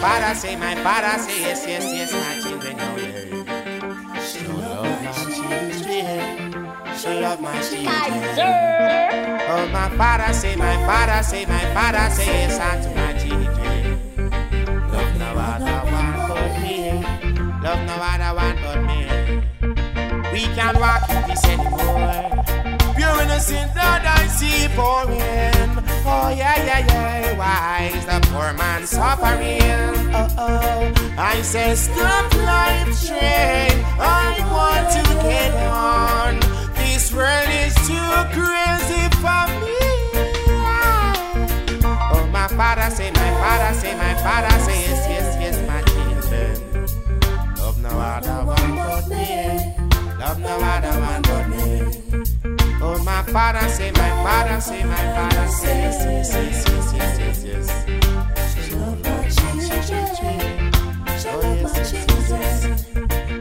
[0.00, 4.22] father say, my father say, my father say, yes, yes, yes, my children, oh yeah.
[4.22, 6.96] She love my children.
[6.98, 7.88] She love my children.
[9.50, 13.98] Oh, my father say, my father say, my father say, yes, unto my children.
[14.92, 16.76] Love no other one but me.
[17.62, 18.98] Love no other one but me.
[20.32, 22.67] We can't walk in this anymore.
[23.08, 25.70] Pure innocent blood I see pouring.
[26.04, 27.38] Oh yeah, yeah, yeah.
[27.38, 29.62] Why is the poor man suffering?
[30.14, 31.14] Oh oh.
[31.16, 33.84] I say stop life train.
[33.98, 35.17] I want to
[53.32, 57.68] father say, my father say, my father say, yes, yes, yes, yes, yes, yes, yes.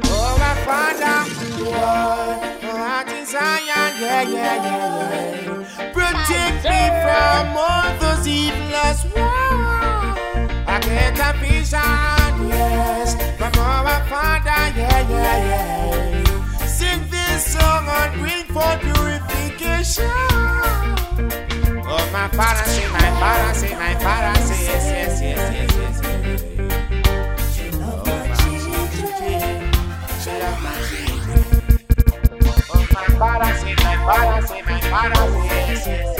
[0.10, 1.18] Oh, my father,
[1.64, 5.48] Lord, my yeah, yeah, yeah.
[5.94, 10.18] Protect me from all those evilest ones.
[10.68, 16.27] I get a vision, yes, from our father, yeah, yeah, yeah.
[17.60, 20.06] Song and bring forth purification.
[21.90, 25.42] Oh, my father my father my father say, yes, yes, yes,
[25.78, 26.42] yes, yes.
[27.54, 27.66] She
[28.06, 29.56] my children.
[30.22, 30.34] She
[30.66, 31.44] my children.
[32.70, 33.52] Oh, my father
[33.84, 36.17] my father my yes, yes, yes, yes,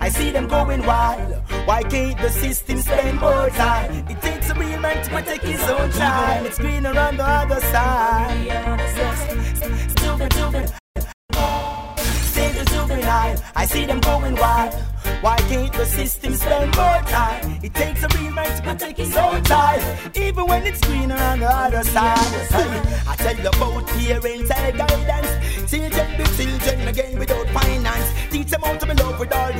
[0.00, 1.34] I see them going wild.
[1.66, 4.06] Why can't the system spend more time?
[4.08, 6.46] It takes a real man to protect his own child.
[6.46, 8.48] It's greener on the other side.
[9.96, 10.72] Stupid.
[12.58, 14.74] The juvenile, I see them going wild.
[15.20, 17.60] Why can't the system spend more time?
[17.62, 19.82] It takes a real man to protect his own child,
[20.16, 22.18] even when it's greener on the other side.
[23.06, 25.70] I tell you about parental guidance.
[25.70, 28.12] Children be children again without finance.
[28.30, 28.94] Teach them how to be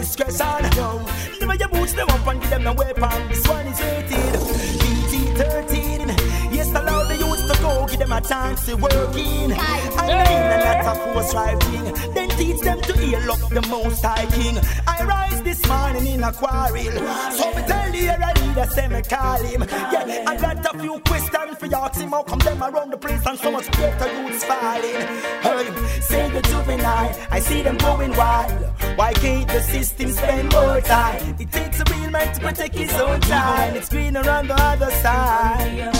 [0.09, 0.71] all discretion.
[0.77, 1.07] No,
[1.41, 3.29] never you boost them up and give them no weapon.
[3.29, 4.33] This one is rated
[4.81, 6.09] PG 13.
[6.53, 9.53] Yes, allow the youth to go, give them a chance to work in.
[9.53, 12.15] I mean, and not a force driving.
[12.15, 14.57] Then teach them to heal up the most high king.
[14.87, 16.97] I rise this morning in a quarrel.
[17.37, 19.63] So me tell the air leader, say me call him.
[19.93, 21.77] Yeah, I got a few questions for you.
[21.77, 25.03] Ask him how come them around the place and so much better youths falling.
[25.47, 28.65] Hey, say the juvenile, I see them going wild.
[28.97, 31.37] Why can't the system spend more time?
[31.39, 33.77] It takes a real man to protect his own child.
[33.77, 35.95] It's greener on the other side.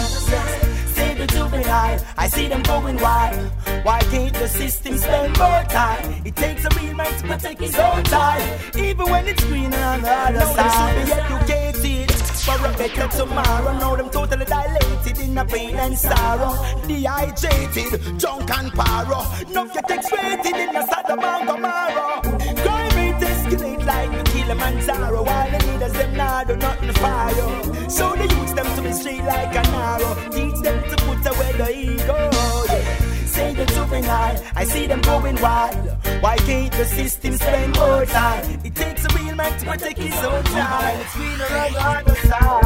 [0.95, 3.51] Say the juvenile, I see them going wild.
[3.83, 6.21] Why can't the system spend more time?
[6.25, 10.01] It takes a real man to protect his own child, even when it's greener on
[10.01, 10.95] the other no, side.
[10.97, 12.11] They should be educated
[12.43, 13.71] for a better tomorrow.
[13.79, 16.53] Now them totally dilated in a pain and sorrow,
[16.87, 19.21] dehydrated, drunk and paro.
[19.53, 22.21] Now get X-rated in a Sodom and Gomorrah.
[22.63, 25.23] Crime rate escalate like the Kilimanjaro.
[25.23, 27.89] While the leaders them now do nothing you.
[27.89, 30.15] So they use them to be straight like an arrow.
[30.31, 32.38] Teach them to put away the ego.
[34.09, 35.75] Juvenile, I see them going wild.
[36.21, 38.59] Why can't the system spend more time?
[38.63, 40.99] It takes a real man to protect his own child.
[40.99, 42.65] It's greener on the other side.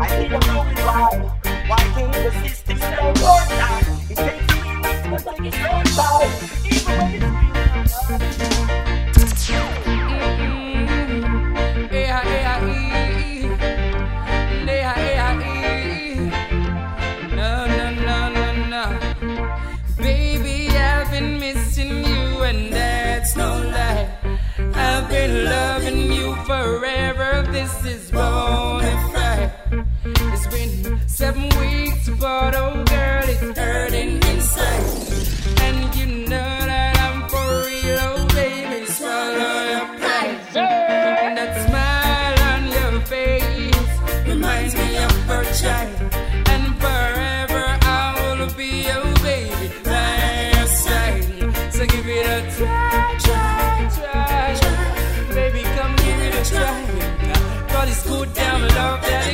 [0.00, 1.30] I see them going wild.
[1.68, 3.84] Why can't the system spend more time?
[4.08, 6.53] It takes a real man to protect his own child.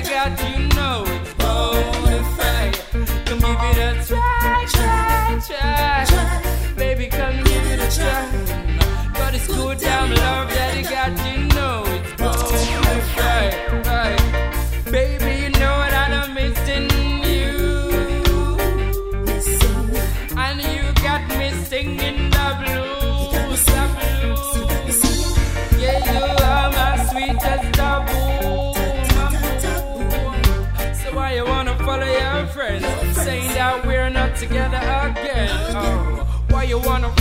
[0.03, 0.80] Got, you know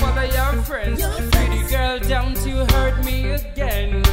[0.10, 1.02] you wanna your friends?
[1.32, 4.04] Pretty girl, don't you hurt me again.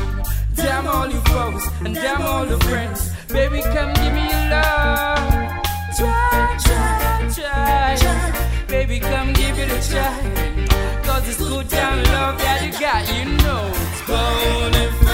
[0.54, 3.10] Damn all you folks and damn all the friends.
[3.28, 5.62] Baby, come give me your love.
[5.96, 8.66] Try, try, try.
[8.68, 11.02] Baby, come give it a try.
[11.04, 15.05] Cause it's good down love that you got, you know it's bonafide.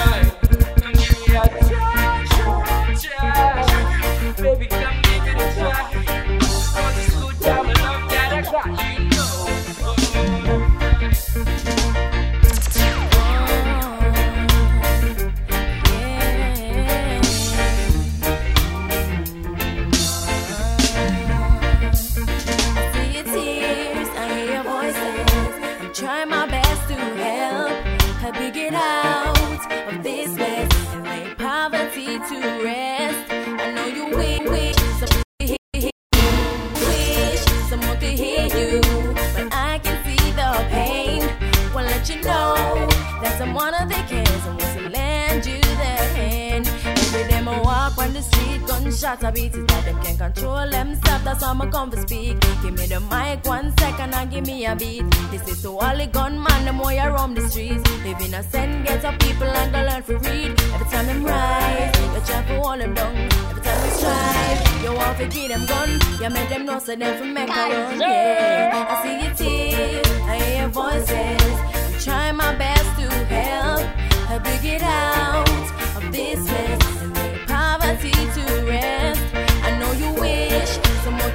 [48.93, 51.23] Gunshots I beat it that them can't control themselves.
[51.23, 52.39] That's why I'm come to speak.
[52.61, 55.03] Give me the mic one second and give me a beat.
[55.31, 57.83] This is to all the gunman, the more you roam the streets.
[58.03, 60.51] Living a send get up people and go learn to read.
[60.73, 63.15] Every time them rise, you try to hold them down.
[63.49, 65.89] Every time you strive, you want to give them gun.
[66.21, 67.99] You make them know so them for make a run.
[67.99, 71.55] Yeah, I see your tears, I hear your voices.
[71.85, 73.87] I'm trying my best to help,
[74.29, 75.49] help you get out
[75.97, 76.82] of this mess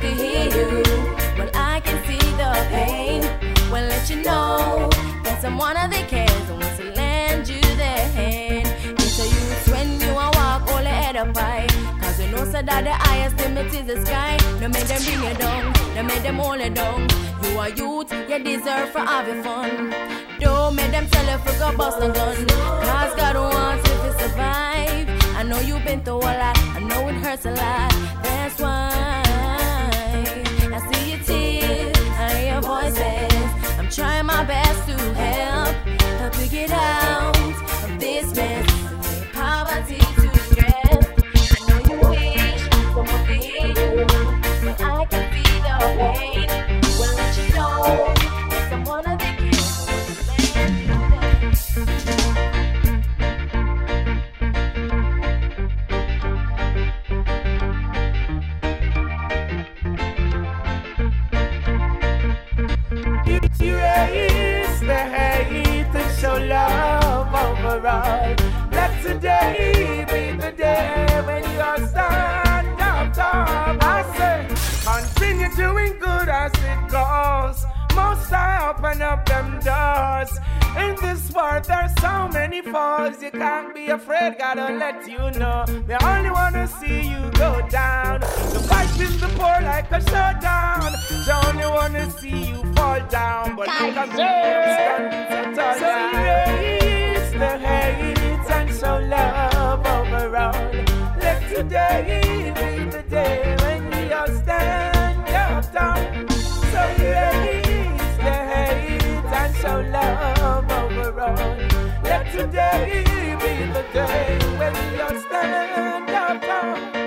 [0.00, 0.82] could hear you.
[1.36, 3.22] Well, I can see the pain.
[3.70, 4.88] Well, let you know
[5.24, 8.68] that someone of they cares and wants to lend you their hand.
[9.02, 10.86] It's a youth when you walk, all
[11.16, 11.34] up
[12.20, 14.36] you know so that the highest limit is the sky.
[14.60, 17.08] No make them bring you down, no make them hold you down.
[17.42, 18.90] You are youth, you deserve
[19.42, 19.94] fun.
[20.38, 22.08] Don't make them tell you for go bust a
[23.86, 25.08] you to survive.
[25.36, 27.92] I know you've been through a lot, I know it hurts a lot.
[28.22, 29.27] That's why
[31.28, 33.78] tears, I hear voices.
[33.78, 35.74] I'm trying my best to help,
[36.20, 38.66] help you get out of this mess.
[39.34, 40.28] Poverty to.
[41.50, 42.62] I know you wish
[42.94, 44.06] someone could hear you,
[44.64, 46.37] but I can feel the.
[67.88, 68.36] Overall.
[68.70, 73.78] Let today be the day when you stand up tall.
[73.80, 74.46] I say,
[74.84, 77.64] continue doing good as it goes.
[77.94, 80.30] Most I open up them doors.
[80.76, 83.20] In this world, there's so many foes.
[83.22, 85.64] You can't be afraid, gotta let you know.
[85.86, 88.20] They only wanna see you go down.
[88.20, 90.92] The fight is the poor like a showdown.
[91.26, 93.56] They only wanna see you fall down.
[93.56, 95.74] But look at me, I'm standing so tall.
[95.78, 96.57] So
[101.62, 105.96] today be the day when we all stand up tall.
[106.70, 109.02] So erase the hate
[109.40, 111.56] and show love overall.
[112.04, 113.02] Let today
[113.42, 116.97] be the day when we all stand up tall.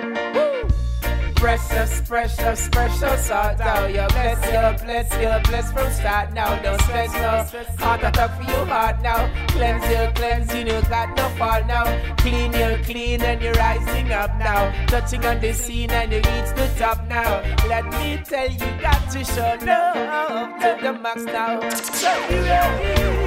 [1.42, 3.88] Precious, precious, precious heart now.
[3.88, 6.62] You're blessed, you're blessed, you're blessed from start now.
[6.62, 7.44] Don't stress now.
[7.84, 9.28] Heart attack for your heart now.
[9.48, 12.16] Cleanse you, cleanse you, you got no fall now.
[12.18, 14.72] Clean you, clean and you're rising up now.
[14.86, 17.42] Touching on the scene and you reach the top now.
[17.68, 21.60] Let me tell you, got to show love to the max now.
[21.72, 22.46] So you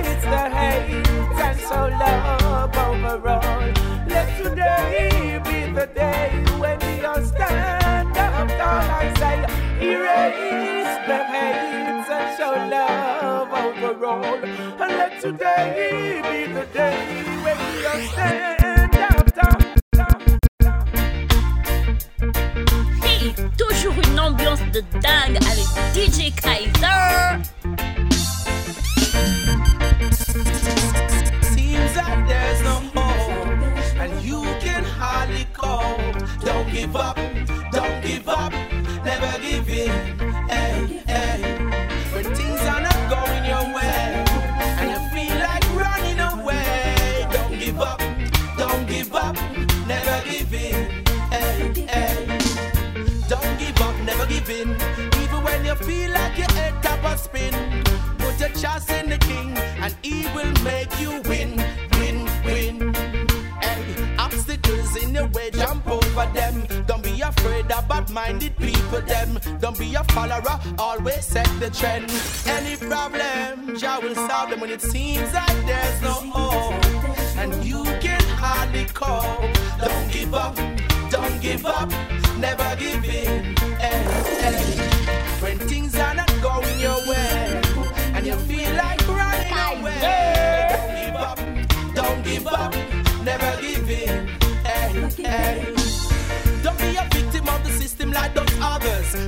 [0.06, 3.72] it's the hate and show love overall.
[4.06, 7.83] Let today be the day when we all stand
[23.02, 27.53] Hey, toujours une ambiance de dingue avec DJ Kaiser.
[68.14, 69.38] Bad-minded people, them.
[69.60, 72.10] Don't be a follower, always set the trend.
[72.46, 76.84] Any problem, Jah will solve them when it seems like there's no hope.
[77.36, 79.40] And you can hardly cope.
[79.80, 80.56] Don't give up,
[81.10, 81.90] don't give up,
[82.38, 83.56] never give in.
[83.78, 84.04] Hey,
[84.40, 84.73] hey.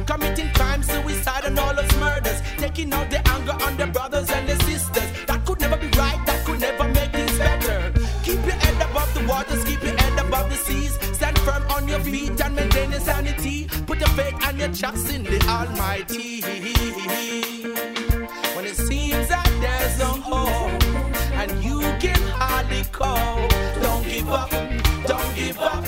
[0.06, 2.40] Committing crime, suicide, and all those murders.
[2.58, 5.10] Taking out the anger on the brothers and the sisters.
[5.26, 7.92] That could never be right, that could never make things better.
[8.24, 10.98] Keep your head above the waters, keep your head above the seas.
[11.14, 13.68] Stand firm on your feet and maintain your sanity.
[13.86, 16.40] Put your faith and your trust in the Almighty.
[18.56, 20.82] When it seems that there's no hope
[21.40, 23.50] and you can hardly cope,
[23.82, 24.50] don't give up,
[25.06, 25.84] don't give up,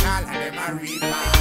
[0.00, 1.31] all and them a reap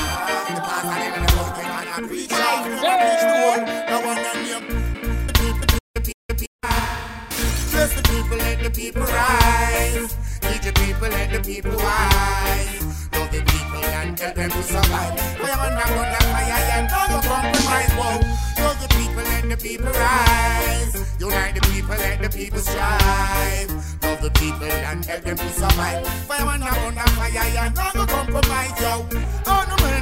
[24.21, 26.07] the people and help them to survive.
[26.27, 28.81] Fireman, I'm gonna fire and don't compromise.
[28.81, 29.40] Yo.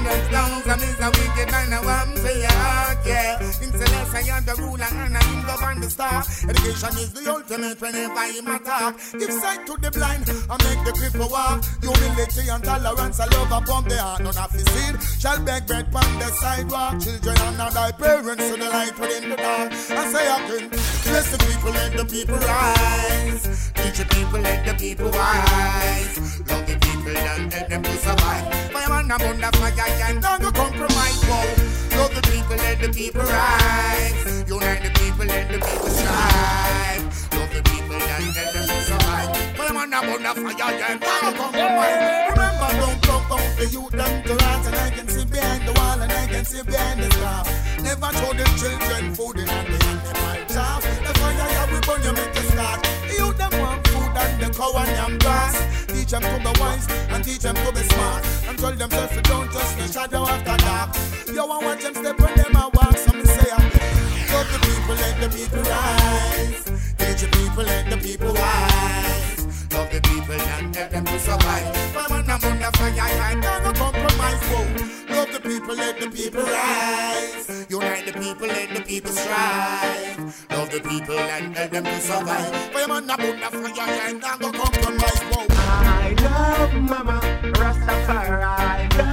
[0.10, 0.64] No down.
[0.64, 3.40] Some is a wicked man, I want to say, ah, yeah.
[3.40, 6.24] In Celeste, I am the ruler and I am govern the star.
[6.50, 8.96] Education is the ultimate whenever him attack.
[9.20, 11.64] Give sight to the blind and make the cripple walk.
[11.82, 14.22] Humility and tolerance, I love upon the heart.
[14.22, 17.00] None of the seed shall beg bread on the sidewalk.
[17.00, 19.72] Children and not thy parents to the light within the dark.
[19.72, 23.72] I say I can bless the people, let the people rise.
[23.76, 26.18] Teach the people, let the people wise.
[26.50, 28.72] Love the people and let them to survive.
[28.72, 31.22] Fireman, I'm under fire and don't go compromise.
[31.24, 31.98] Whoa.
[31.98, 34.44] Love the people, let the people rise.
[34.48, 37.04] Unite the people, let the people strive.
[37.34, 39.30] Love the people and let them to survive.
[39.58, 42.30] Fireman, I'm under fire and don't go compromise.
[42.32, 45.74] Remember, don't come out the youth them to rise and I can see behind the
[45.74, 47.48] wall and I can see behind the scarf.
[47.84, 50.82] Never show the children food in hand the pipe top.
[50.82, 52.80] The fire you will burn you make you start.
[53.08, 55.89] The youth them want food and the cow and yam grass.
[56.10, 58.26] Teach them to be wise and teach them to be smart.
[58.48, 60.90] And tell them self you don't trust the shadow after dark.
[61.28, 62.98] You want watch them step when them a walk.
[62.98, 66.64] So me say, love the people, let the people rise.
[66.98, 69.70] Teach the people, let the people wise.
[69.72, 71.78] Love the people and help them to survive.
[71.94, 74.42] Fireman, I'm under fire and don't compromise.
[74.50, 75.14] Whoa.
[75.14, 77.68] Love the people, let the people rise.
[77.70, 80.18] Unite the people, let the people strive.
[80.50, 82.56] Love the people and help them to survive.
[82.74, 85.19] Fireman, I'm under fire and don't compromise.
[85.48, 87.22] I love mama,
[87.56, 89.09] Rastafari.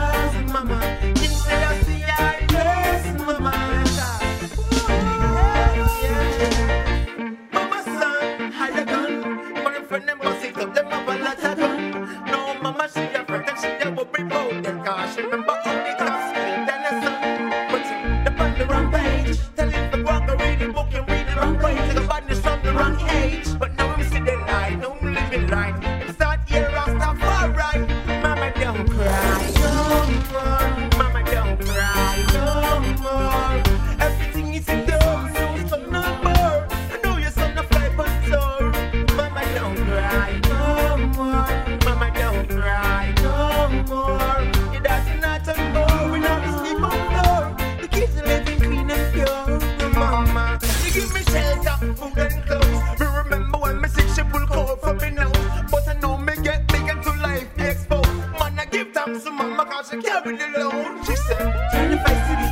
[59.85, 61.05] She carry the load.
[61.07, 62.46] She said, turn your face to the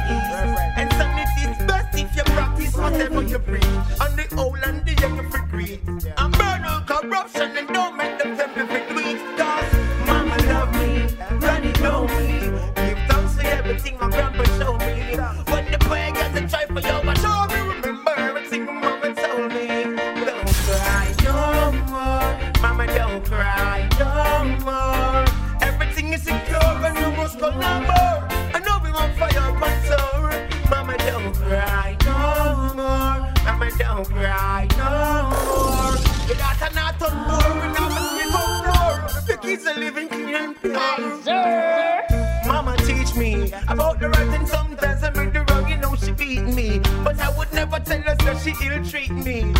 [48.44, 49.53] she ill treat me.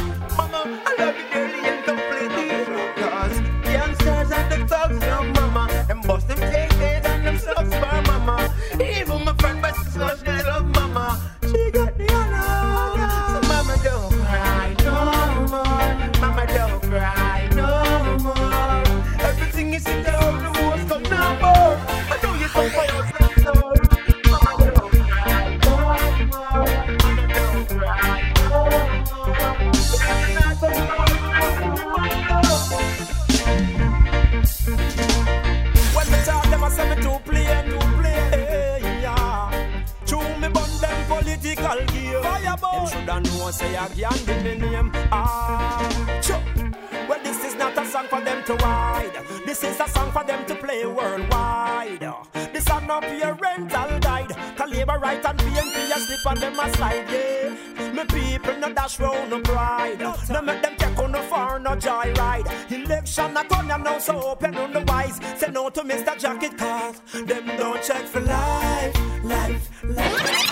[48.46, 52.06] This is a song for them to play worldwide.
[52.52, 54.36] This are not your rental guide.
[54.56, 57.06] Can labor right and PNP a slip on them a slide.
[57.08, 57.92] Yeah.
[57.95, 59.99] Me people no dash round no pride.
[60.28, 62.71] No make them take on no far no joyride.
[62.71, 65.19] Election a come and now so open on the wise.
[65.38, 66.19] Say no to Mr.
[66.19, 70.45] Jacket cause them don't check for life, life, life.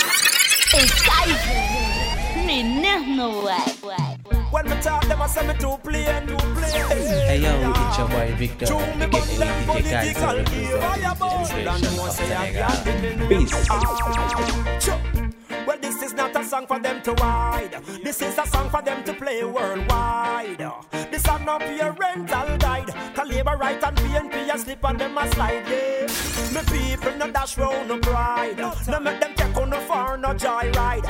[2.47, 4.02] M'énerve, no way.
[4.53, 6.71] When me talk, them a say me too play and too play.
[6.71, 10.77] Hey yo, it's your boy Victor, True, me aka them political gear.
[10.77, 13.29] representing the generation of Senegal.
[13.29, 13.53] Peace.
[15.67, 17.81] Well, this is not a song for them to ride.
[18.05, 20.59] This is a song for them to play worldwide.
[21.11, 22.93] This are not your rental guide.
[23.15, 25.65] Can labor right and PNP a slip on them a slide.
[25.67, 26.07] Yeah.
[26.53, 28.59] Me people no dash round no pride.
[28.87, 31.07] No make them take on no far no joyride.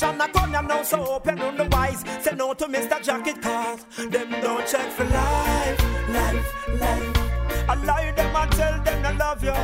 [0.00, 2.04] Election a come and now so open on the wise.
[2.22, 3.02] Say no to Mr.
[3.02, 7.68] Jacket cause them don't check for life, life, life.
[7.68, 9.54] I lie them and tell them I love you.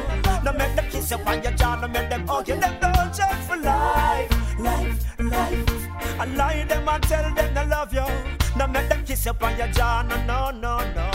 [0.44, 2.56] No make them kiss you on your jaw, no make them hug you.
[2.56, 5.88] Them don't check for life, life, life.
[6.18, 8.06] I lie them and tell them I love you.
[8.56, 11.13] No make them kiss you on your jaw, no, no, no, no.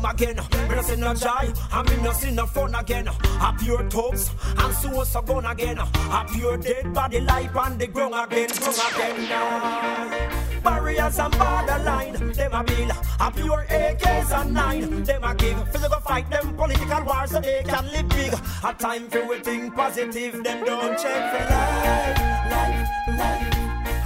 [0.00, 0.36] Come again.
[0.68, 3.08] Me no see no joy, and me no see no fun again.
[3.08, 5.78] A pure tubs and so so gone again.
[5.78, 10.30] A pure dead body life on the ground again, ground again now.
[10.62, 15.02] Barriers and borderline, them a build a pure AKs and nine.
[15.04, 18.34] Them a give physical fight them political wars so they can live big.
[18.64, 22.18] A time for we think positive, them don't check for life,
[22.50, 23.56] life, life.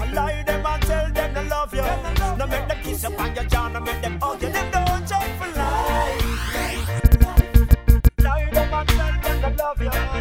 [0.01, 2.37] I lie them and tell them I love you.
[2.39, 4.51] No make them kiss you on your jaw, no make them hug you.
[4.51, 5.44] Them don't check for
[9.65, 10.14] love you.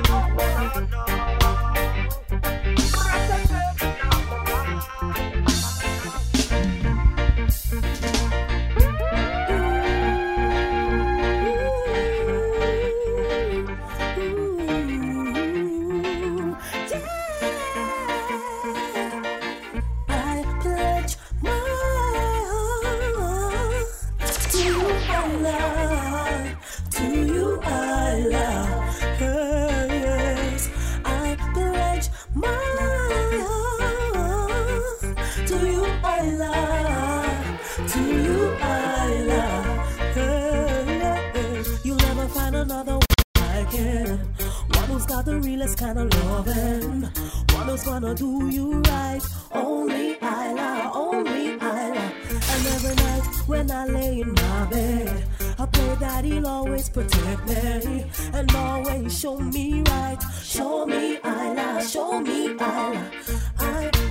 [59.23, 60.21] Show me right.
[60.43, 63.53] Show me I love, show me I love.
[63.59, 64.02] I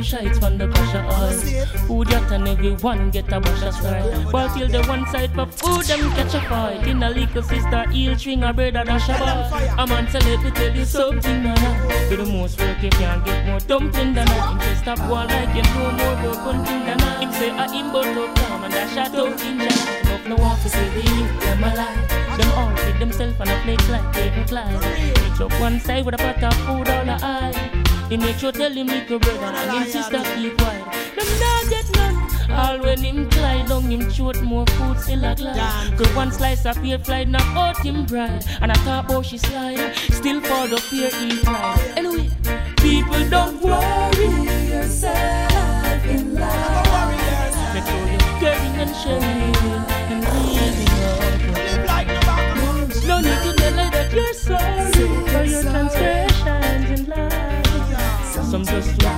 [0.00, 4.54] shite from the pressure oil Food yacht and everyone get a wash a strike But
[4.54, 6.86] till the one side for food them catch a fight.
[6.86, 9.82] In a little sister heel string a brother dash a ball.
[9.82, 13.24] A man say let me tell you something man Do the most work you can't
[13.24, 16.84] get more dumpling than that Him say stop war like you know more broken thing
[16.86, 20.26] than that Him say a him but up down and dash out in jam Enough
[20.28, 24.12] no want to say youth them alive Them all feed themselves on a plate like
[24.14, 24.84] David Clyde
[25.18, 28.52] Reach up one side with a pot of food all the eye he make sure
[28.52, 30.84] tell him little brother and him sister keep quiet.
[31.16, 32.16] Them not get none.
[32.50, 35.96] All when him climb down him throat more food still a glide.
[35.96, 38.44] Cause one slice of pear fly knock out him bride.
[38.60, 41.94] And I thought about she slide, still fall up here he cry.
[41.96, 42.28] Anyway,
[42.76, 44.28] people don't worry
[44.68, 47.74] yourself in life.
[47.74, 49.91] Make sure you're caring and sharing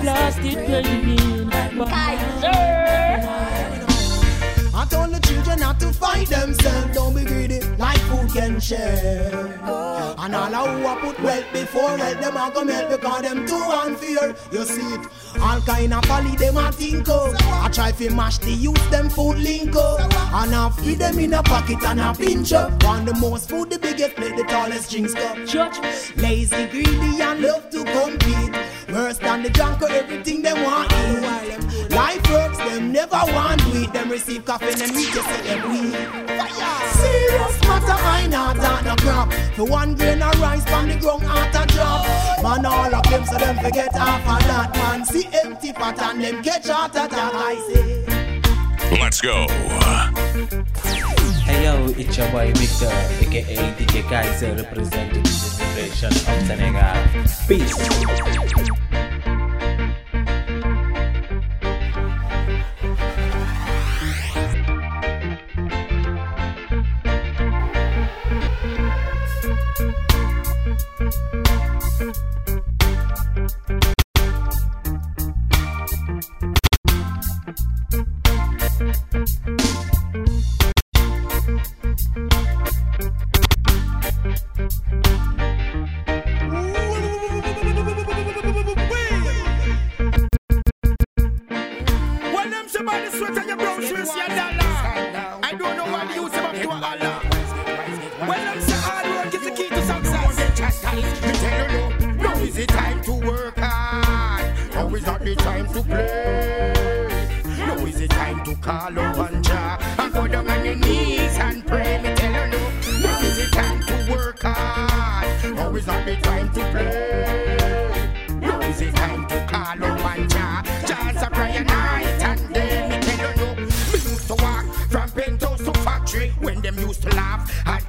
[0.04, 1.48] plastic craving.
[1.78, 1.88] But
[4.76, 6.94] I told the children not to fight themselves.
[6.94, 9.32] Don't be greedy, like food can share.
[10.16, 13.56] And all who a put wealth before wealth, them a go melt because them too
[13.56, 14.34] unfair.
[14.52, 15.06] You see it,
[15.40, 17.34] all kind of folly them a think of.
[17.64, 20.00] I try to mash the youth, them food link up.
[20.34, 22.82] And I feed them in a pocket and a pinch up.
[22.84, 25.36] Want the most food, the biggest plate, the tallest drinks cup.
[25.46, 25.76] Church,
[26.16, 28.53] lazy, greedy, and love to compete.
[28.94, 31.20] Worse than the junk or everything they want eat.
[31.20, 33.92] While them life works, them never want weed.
[33.92, 35.94] Them receive coffee and we just say them weed.
[36.94, 39.32] Serious matter, I not on no crap.
[39.56, 42.06] For one grain of rice from the ground out a drop.
[42.40, 44.72] Man, all of them so them forget half of that.
[44.74, 47.10] Man, see empty pot and them catch heart attack.
[47.12, 49.00] I say.
[49.00, 49.48] Let's go.
[51.42, 57.24] Hey yo, it's your boy Victor, aka DJ Kaiser, representing the celebration of Senegal.
[57.48, 58.83] Peace.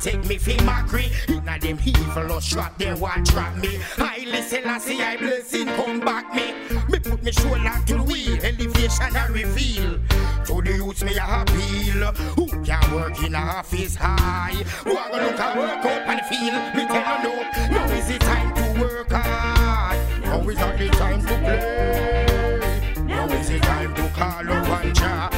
[0.05, 1.09] take me for mockery.
[1.27, 3.79] Inna them evil or trap, they want trap me.
[3.97, 6.53] I listen, I see I blessing come back me.
[6.89, 9.99] Me put me shoulder to the wheel, elevation I reveal.
[10.45, 12.13] To the youths me a appeal.
[12.37, 14.53] Who can work in a office high?
[14.83, 16.75] Who a gonna look a work on the field?
[16.75, 17.33] Me tell you no,
[17.71, 19.97] now is the time to work hard.
[20.23, 23.05] Now is not the time to play.
[23.07, 25.34] Now is the time to call up and Jah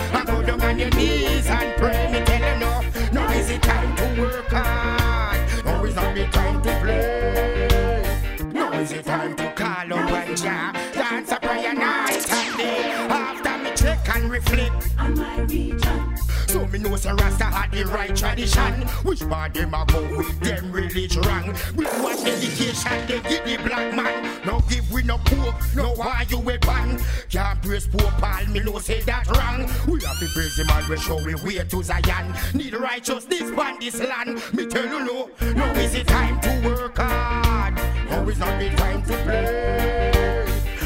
[18.38, 18.88] tradition.
[19.04, 21.48] Which part them a go with them religion wrong?
[21.76, 24.42] With what dedication they give the black man?
[24.46, 27.00] No give we no poor, no why you weapon.
[27.30, 29.70] Can't praise poor Paul, me know say that wrong.
[29.92, 32.34] We have to praise him and we show we way to Zion.
[32.54, 34.42] Need righteousness on this land.
[34.54, 37.76] Me tell you no, now is the time to work hard.
[38.10, 40.44] Now is not the time to play.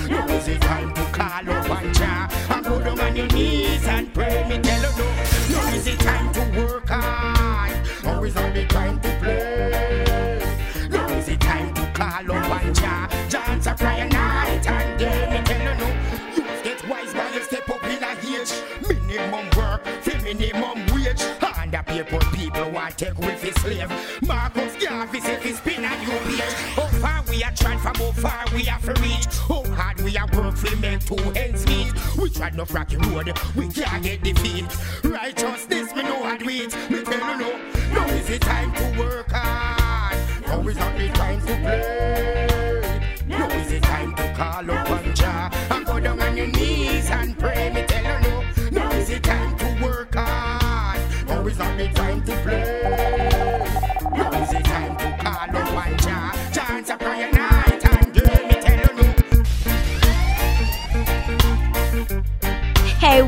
[0.10, 3.86] Now is the time to call up and Jah and go down on your knees
[3.88, 4.48] and pray.
[4.48, 5.06] Me tell you no,
[5.52, 7.40] now is the time to work hard.
[8.04, 10.88] Now is not the time to play.
[10.90, 13.08] Now is the time to call up and Jah.
[13.30, 15.30] Dance a prayer night and day.
[15.32, 15.88] Me tell you no,
[16.36, 18.52] you get wise while you step up in a age.
[18.88, 21.22] Minimum work, for minimum wage.
[21.62, 23.92] And the people people want take with his slave.
[24.24, 26.54] Marcus Garvey say fi spin a new page.
[26.76, 29.28] How far we are trying from how far we have to reach.
[29.48, 31.94] How hard we are work for make two ends meet.
[32.18, 34.66] We tried no rocky road, we can't get defeat.
[35.04, 36.76] Righteousness me know how to it.
[36.90, 37.81] Me tell you no,
[38.32, 40.17] the time to work hard.
[40.48, 43.17] Now is not the time to play.
[43.28, 45.15] Now is the time to call up and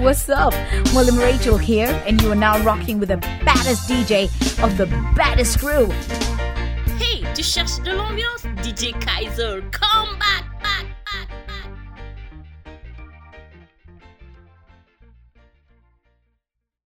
[0.03, 0.53] what's up?
[0.93, 4.25] William Rachel here, and you are now rocking with the baddest DJ
[4.61, 4.85] of the
[5.15, 5.87] baddest crew.
[6.97, 10.22] Hey, tu cherches de l'ambiance DJ Kaiser, come back